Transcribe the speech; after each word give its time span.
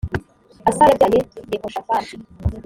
asa 0.69 0.83
yabyaye 0.89 1.19
yehoshafati 1.51 2.13